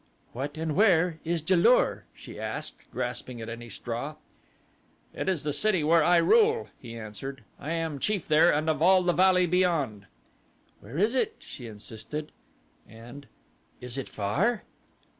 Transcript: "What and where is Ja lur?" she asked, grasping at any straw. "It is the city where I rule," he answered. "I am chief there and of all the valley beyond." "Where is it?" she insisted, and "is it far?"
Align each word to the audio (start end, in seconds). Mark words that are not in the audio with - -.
"What 0.33 0.57
and 0.57 0.75
where 0.75 1.19
is 1.23 1.47
Ja 1.47 1.55
lur?" 1.55 2.05
she 2.15 2.39
asked, 2.39 2.89
grasping 2.91 3.39
at 3.39 3.49
any 3.49 3.69
straw. 3.69 4.15
"It 5.13 5.29
is 5.29 5.43
the 5.43 5.53
city 5.53 5.83
where 5.83 6.03
I 6.03 6.17
rule," 6.17 6.69
he 6.79 6.97
answered. 6.97 7.43
"I 7.59 7.73
am 7.73 7.99
chief 7.99 8.27
there 8.27 8.51
and 8.51 8.67
of 8.67 8.81
all 8.81 9.03
the 9.03 9.13
valley 9.13 9.45
beyond." 9.45 10.07
"Where 10.79 10.97
is 10.97 11.13
it?" 11.13 11.35
she 11.37 11.67
insisted, 11.67 12.31
and 12.89 13.27
"is 13.79 13.95
it 13.95 14.09
far?" 14.09 14.63